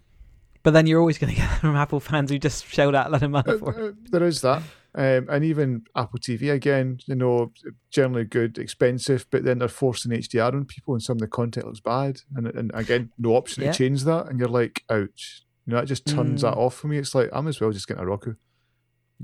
[0.65, 3.11] But then you're always going to get from Apple fans who just shelled out a
[3.11, 3.91] lot of Uh, for it.
[3.91, 4.63] uh, there is that.
[4.95, 7.53] Um, and even Apple TV again, you know,
[7.91, 11.67] generally good, expensive, but then they're forcing HDR on people, and some of the content
[11.67, 12.23] looks bad.
[12.35, 13.71] And and again, no option Yeah.
[13.73, 15.45] to change that, and you're like, ouch.
[15.67, 16.51] You know, that just turns Mm.
[16.51, 16.99] that off for me.
[16.99, 18.35] It's like I'm as well just getting a Roku.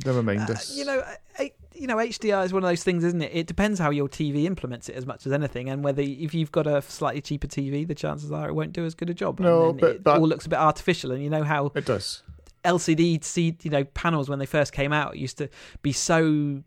[0.05, 0.77] Never mind Uh, this.
[0.77, 1.03] you know,
[1.39, 3.31] I, you know, HDR is one of those things, isn't it?
[3.35, 6.53] It depends how your TV implements it as much as anything, and whether if you've
[6.53, 9.41] got a slightly cheaper TV, the chances are it won't do as good a job.
[9.41, 11.13] No, and then but it that- all looks a bit artificial.
[11.13, 12.23] And you know how it does.
[12.65, 15.49] LCD see you know panels when they first came out used to
[15.83, 16.63] be so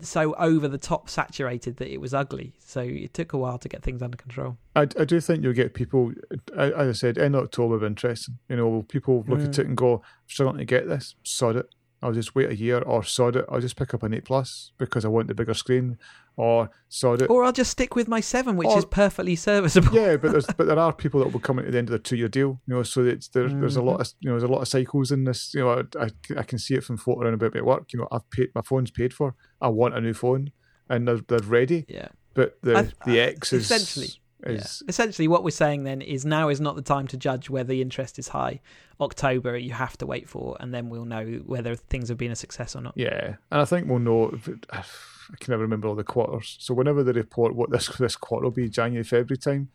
[0.00, 2.54] so over the top saturated that it was ugly.
[2.58, 4.56] So it took a while to get things under control.
[4.74, 6.12] I, I do think you'll get people,
[6.56, 8.38] as I said, in October interesting.
[8.48, 9.58] You know, people look at Mm.
[9.60, 11.66] it and go, I'm struggling to get this, sod it.
[12.02, 13.44] I'll just wait a year, or sod it.
[13.48, 15.98] I'll just pick up an 8 Plus because I want the bigger screen,
[16.36, 17.30] or sod it.
[17.30, 19.94] Or I'll just stick with my seven, which Or- is perfectly serviceable.
[19.94, 21.98] yeah, but there's but there are people that will come at the end of their
[21.98, 22.60] two year deal.
[22.66, 24.16] You know, so it's there, there's a lot of mm-hmm.
[24.20, 25.52] you know there's a lot of cycles in this.
[25.54, 27.92] You know, I, I, I can see it from floating around about me at work.
[27.92, 29.34] You know, I've paid my phone's paid for.
[29.60, 30.52] I want a new phone,
[30.88, 31.84] and they're they're ready.
[31.88, 32.08] Yeah.
[32.34, 34.88] But the I- the X uh, is essentially, is Yeah.
[34.88, 37.82] Essentially, what we're saying then is now is not the time to judge whether the
[37.82, 38.60] interest is high.
[39.00, 42.36] October, you have to wait for, and then we'll know whether things have been a
[42.36, 42.94] success or not.
[42.96, 44.30] Yeah, and I think we'll know.
[44.30, 46.56] If it, I can never remember all the quarters.
[46.60, 49.68] So whenever they report what this this quarter will be, January February time,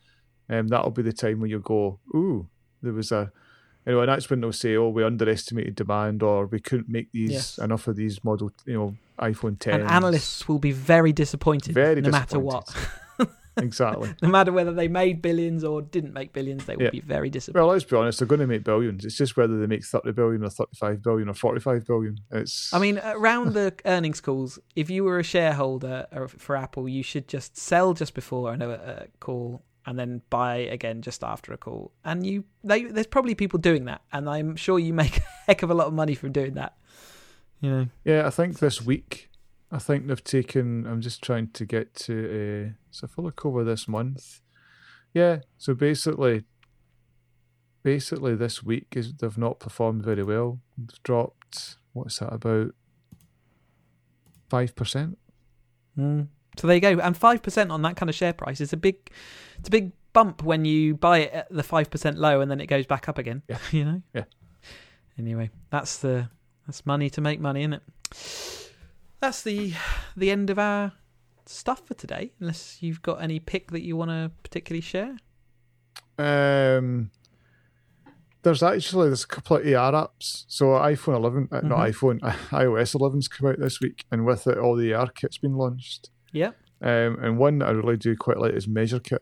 [0.49, 2.47] um, that'll be the time when you go, ooh,
[2.81, 3.31] there was a,
[3.85, 7.11] you know, and that's when they'll say, oh, we underestimated demand, or we couldn't make
[7.11, 7.57] these Yes.
[7.57, 9.81] enough of these model, you know, iPhone 10.
[9.81, 12.73] And analysts will be very disappointed, Very no matter what.
[13.57, 14.13] exactly.
[14.21, 16.89] no matter whether they made billions or didn't make billions, they would Yeah.
[16.91, 17.63] be very disappointed.
[17.65, 19.03] Well, let's be honest, they're going to make billions.
[19.05, 22.17] It's just whether they make 30 billion or 35 billion or 45 billion.
[22.31, 22.73] It's.
[22.73, 27.03] I mean, around the earnings calls, if you were a shareholder or for Apple, you
[27.03, 31.57] should just sell just before a uh, call and then buy again just after a
[31.57, 31.93] call.
[32.03, 35.63] And you, they, there's probably people doing that, and I'm sure you make a heck
[35.63, 36.75] of a lot of money from doing that.
[37.61, 39.29] You know, Yeah, I think this week,
[39.71, 40.85] I think they've taken.
[40.85, 42.13] I'm just trying to get to.
[42.13, 44.41] Uh, so if I look over this month,
[45.13, 45.39] yeah.
[45.57, 46.45] So basically,
[47.83, 50.59] basically this week is they've not performed very well.
[50.77, 51.77] They've dropped.
[51.93, 52.75] What's that about?
[54.49, 55.17] Five percent.
[55.97, 56.27] Mm.
[56.57, 58.77] So there you go, and five percent on that kind of share price is a
[58.77, 59.11] big,
[59.59, 62.59] it's a big bump when you buy it at the five percent low and then
[62.61, 63.43] it goes back up again.
[63.49, 63.57] Yeah.
[63.71, 64.01] you know.
[64.13, 64.23] Yeah.
[65.19, 66.29] Anyway, that's the
[66.65, 68.66] that's money to make money, isn't it?
[69.19, 69.73] That's the
[70.15, 70.91] the end of our
[71.45, 72.31] stuff for today.
[72.39, 75.17] Unless you've got any pick that you want to particularly share.
[76.19, 77.11] Um,
[78.43, 80.45] there's actually there's a couple of AR apps.
[80.47, 81.91] So iPhone 11, uh, not Mhm.
[81.93, 82.19] iPhone,
[82.51, 86.09] iOS 11's come out this week, and with it, all the ARKit's been launched.
[86.31, 86.51] Yeah,
[86.81, 89.19] Um, and one that I really do quite like is MeasureKit.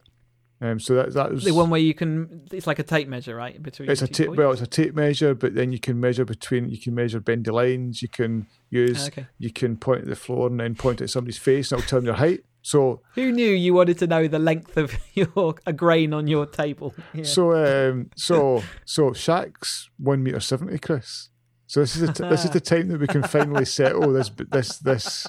[0.62, 2.48] Um, so that that was the one where you can.
[2.52, 3.62] It's like a tape measure, right?
[3.62, 4.28] Between it's a tape.
[4.28, 4.38] points?
[4.38, 6.70] Well, it's a tape measure, but then you can measure between.
[6.70, 8.02] You can measure bendy lines.
[8.02, 9.08] You can use.
[9.08, 9.28] Okay.
[9.38, 12.00] You can point at the floor and then point at somebody's face, and it'll tell
[12.00, 12.46] them your height.
[12.62, 16.46] So Who knew you wanted to know the length of your a grain on your
[16.48, 16.96] table?
[17.14, 17.24] Yeah.
[17.24, 21.30] so um so so Shaq's one meter seventy, Chris.
[21.68, 24.32] So this is the t- this is the time that we can finally settle this
[24.52, 25.28] this this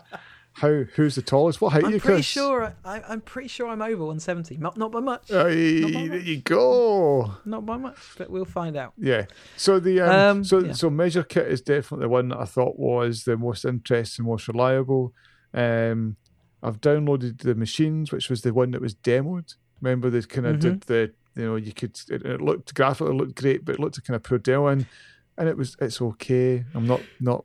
[0.56, 0.84] How?
[0.94, 1.60] Who's the tallest?
[1.60, 2.26] What height are I'm you, pretty Chris?
[2.26, 2.74] sure.
[2.84, 4.56] I, I'm pretty sure I'm over 170.
[4.56, 5.30] Not not by much.
[5.30, 6.22] Not by there much.
[6.22, 7.34] you go.
[7.44, 8.94] Not by much, but we'll find out.
[8.96, 9.26] Yeah.
[9.56, 10.72] So the um, Um, so yeah.
[10.72, 15.12] so MeasureKit is definitely the one that I thought was the most interesting, most reliable.
[15.52, 16.16] Um,
[16.62, 19.54] I've downloaded the machines, which was the one that was demoed.
[19.82, 20.60] Remember they kind of Mhm.
[20.60, 24.02] did the you know you could it, it looked graphically looked great, but it looked
[24.06, 24.86] kind of poor demo and
[25.36, 26.64] and it was it's okay.
[26.74, 27.44] I'm not not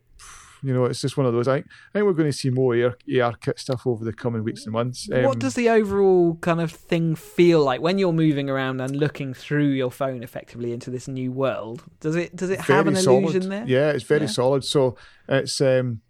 [0.63, 1.47] you know it's just one of those.
[1.47, 4.43] I think, I think we're going to see more AR, ARKit stuff over the coming
[4.43, 5.08] weeks and months.
[5.10, 8.95] what Um, does the overall kind of thing feel like when you're moving around and
[8.95, 11.84] looking through your phone effectively into this new world?
[12.00, 13.65] Does it does it have an very illusion there?
[13.67, 14.28] Yeah, it's very Yeah.
[14.28, 14.63] solid.
[14.63, 14.95] So
[15.28, 16.02] it's um,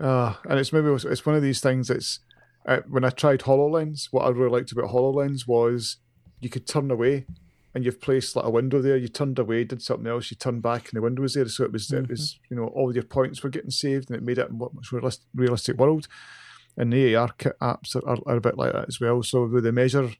[0.00, 2.20] uh, and it's maybe it's one of these things that's
[2.66, 5.96] uh, when I tried Hololens, what I really liked about Hololens was
[6.40, 7.26] you could turn away,
[7.74, 8.96] and you've placed like a window there.
[8.96, 11.46] You turned away, did something else, you turned back, and the window was there.
[11.48, 12.10] So it was it Mhm.
[12.10, 14.90] was you know all your points were getting saved, and it made it a much
[14.90, 16.08] realis- realistic world.
[16.76, 19.22] And the ARKit apps are, are, are a bit like that as well.
[19.22, 20.10] So with the measure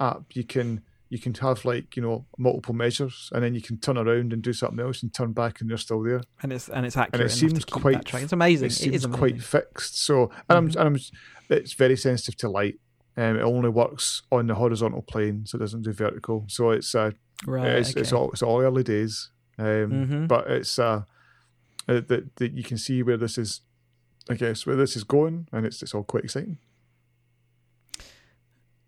[0.00, 3.78] app, you can you can have like you know multiple measures, and then you can
[3.78, 6.20] turn around and do something else, and turn back, and they're still there.
[6.42, 7.22] and it's and it's accurate.
[7.22, 8.12] And it seems quite.
[8.14, 8.66] It's amazing.
[8.66, 9.18] It seems is amazing.
[9.18, 10.02] quite fixed.
[10.04, 10.76] So and I'm Mhm.
[10.76, 12.78] and I'm it's very sensitive to light.
[13.18, 16.44] Um, it only works on the horizontal plane, so it doesn't do vertical.
[16.48, 17.10] So it's uh,
[17.46, 17.66] right.
[17.78, 18.00] it's, okay.
[18.02, 19.30] it's all it's all early days.
[19.58, 20.28] Um, Mhm.
[20.28, 21.02] but it's uh,
[21.88, 23.60] uh, that that you can see where this is.
[24.30, 26.58] I guess where this is going, and it's it's all quite exciting.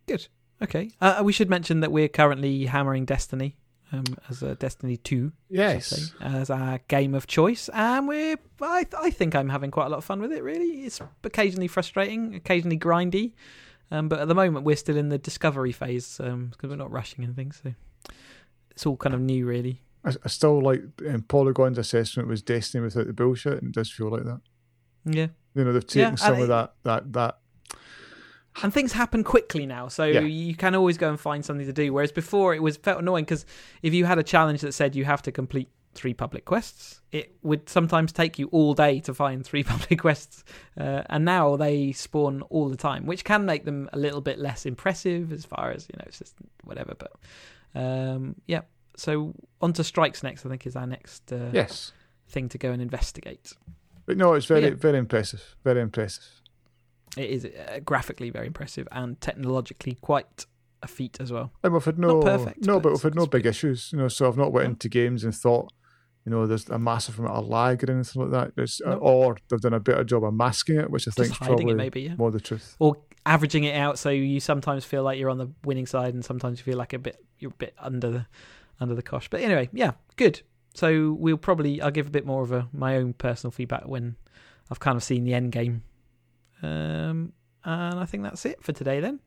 [0.06, 0.28] Good.
[0.62, 0.90] Okay.
[1.00, 3.56] Uh, we should mention that we're currently hammering Destiny
[3.92, 5.32] um, as a Destiny Two.
[5.50, 9.70] should say, Yes, as our game of choice, and we're I, I think I'm having
[9.70, 10.42] quite a lot of fun with it.
[10.42, 13.32] Really, it's occasionally frustrating, occasionally grindy,
[13.90, 17.24] um, but at the moment we're still in the discovery phase because we're not rushing
[17.24, 17.74] anything, so
[18.70, 19.82] it's all kind of new, really.
[20.04, 23.90] I, I still like um, Polygon's assessment was Destiny without the bullshit, and it does
[23.90, 24.40] feel like that.
[25.04, 27.38] Yeah, You know, they've taken Yeah, some of that that that
[28.62, 30.20] and things happen quickly now, so Yeah.
[30.20, 31.92] you can always go and find something to do.
[31.92, 33.46] Whereas before it was felt annoying because
[33.82, 37.34] if you had a challenge that said you have to complete three public quests, it
[37.42, 40.44] would sometimes take you all day to find three public quests.
[40.78, 44.38] Uh, and now they spawn all the time, which can make them a little bit
[44.38, 46.94] less impressive as far as you know, it's just whatever.
[46.96, 47.12] But
[47.74, 48.62] um, yeah,
[48.96, 50.46] so on to strikes next.
[50.46, 51.92] I think is our next uh, yes.
[52.28, 53.52] thing to go and investigate.
[54.06, 54.74] But no, it's very Yeah.
[54.74, 55.56] very impressive.
[55.64, 56.24] Very impressive.
[57.16, 60.46] It is uh, graphically very impressive and technologically quite
[60.82, 61.52] a feat as well.
[61.62, 63.90] And we've had no, perfect, no, but but we've had no big issues.
[63.92, 64.70] You know, so I've not went No.
[64.70, 65.72] into games and thought,
[66.24, 68.80] you know, there's a massive amount of lag or anything like that.
[68.86, 71.74] Uh, or they've done a better job of masking it, which I think is probably
[71.74, 72.02] maybe.
[72.02, 72.14] Yeah.
[72.16, 72.76] more the truth.
[72.78, 76.24] or averaging it out so you sometimes feel like you're on the winning side and
[76.24, 78.26] sometimes you feel like a bit you're a bit under the
[78.80, 80.40] under the cosh but anyway yeah good
[80.74, 84.16] so we'll probably i'll give a bit more of a my own personal feedback when
[84.70, 85.82] i've kind of seen the end game
[86.62, 87.32] um
[87.64, 89.20] and i think that's it for today then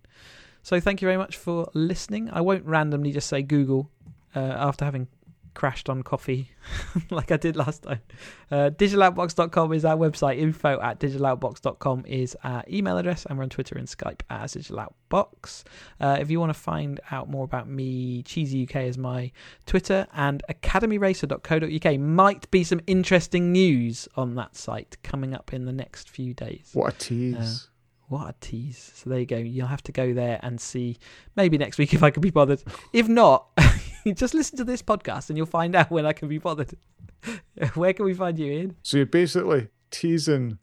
[0.63, 3.91] so thank you very much for listening i won't randomly just say google
[4.35, 5.07] uh, after having
[5.53, 6.51] crashed on coffee
[7.09, 8.01] like I did last time.
[8.51, 10.39] Uh, digitaloutbox.com is our website.
[10.39, 13.25] Info at digitaloutbox.com is our email address.
[13.25, 15.63] And we're on Twitter and Skype as digitaloutbox.
[15.99, 19.31] Uh, if you want to find out more about me, Cheesy UK is my
[19.65, 20.07] Twitter.
[20.13, 26.09] And academyracer.co.uk might be some interesting news on that site coming up in the next
[26.09, 26.69] few days.
[26.73, 27.69] What a tease.
[28.07, 28.91] What a tease.
[28.95, 29.37] So there you go.
[29.37, 30.99] You'll have to go there and see
[31.35, 32.63] maybe next week if I can be bothered.
[32.91, 33.47] If not,
[34.15, 36.73] just listen to this podcast and you'll find out when I can be bothered.
[37.75, 38.75] Where can we find you, Ian?
[38.83, 40.57] so you're basically teasing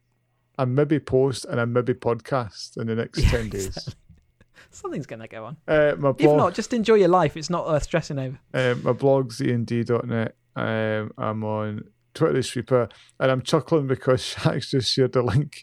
[0.58, 3.66] a maybe post and a maybe podcast in the next Yeah, 10 days.
[3.68, 3.94] exactly.
[4.70, 5.56] Something's going to go on.
[5.66, 7.36] Uh, my If blog, not, just enjoy your life.
[7.36, 8.38] It's not worth stressing over.
[8.54, 10.36] um, my blog's end.net.
[10.54, 15.62] Um, I'm on Twitter the Sweeper, and I'm chuckling because Shaq's just shared a link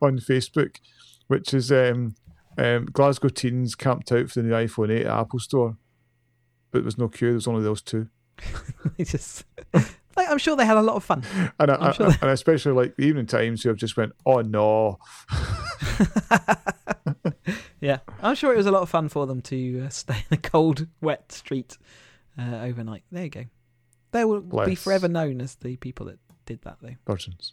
[0.00, 0.76] on Facebook,
[1.26, 2.14] which is um,
[2.56, 5.76] um, Glasgow teens camped out for the new iPhone 8 at Apple Store,
[6.70, 7.28] but there was no queue.
[7.28, 8.08] There was only those two,
[8.98, 11.22] just, like, I'm sure they had a lot of fun.
[11.58, 14.12] and I, I'm I- sure and especially like the evening times who have just went,
[14.26, 14.98] oh no,
[17.80, 20.38] yeah, I'm sure it was a lot of fun for them to uh, stay in
[20.38, 21.76] a cold, wet street
[22.38, 23.04] uh, overnight.
[23.10, 23.44] There you go.
[24.10, 26.94] They will be forever known as the people that did that, though.
[27.06, 27.52] virgins.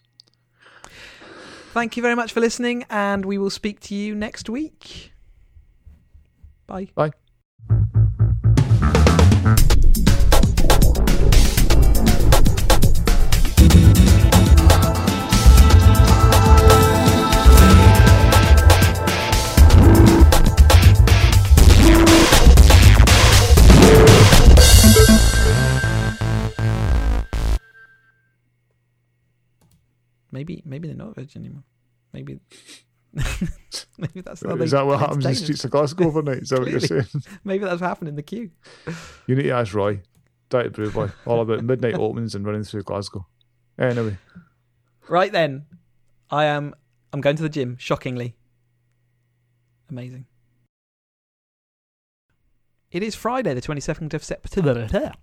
[1.73, 5.11] Thank you very much for listening, and we will speak to you next week.
[6.67, 6.87] Bye.
[6.95, 7.11] Bye.
[30.35, 31.63] Maybe maybe they're not virgin anymore.
[32.11, 32.41] Maybe
[33.97, 36.39] Maybe that's how Is that what happens in the streets of Glasgow overnight?
[36.39, 37.05] Is that what you're saying?
[37.45, 38.51] Maybe that's what happened in the queue.
[39.27, 40.01] You need to ask Roy,
[40.49, 43.25] Dirty Brew Boy, all about midnight openings and running through Glasgow.
[43.79, 44.17] Anyway,
[45.07, 45.67] Right then,
[46.29, 46.73] I am.
[47.13, 47.77] I'm going to the gym.
[47.77, 48.35] Shockingly,
[49.89, 50.25] amazing.
[52.91, 55.13] It is Friday, the twenty second of September.